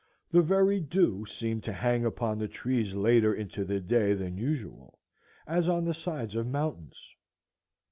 [0.31, 4.97] The very dew seemed to hang upon the trees later into the day than usual,
[5.45, 6.99] as on the sides of mountains.